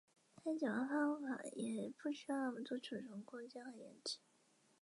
[0.43, 4.17] 该简化方法也不需要那么多存储空间和延迟。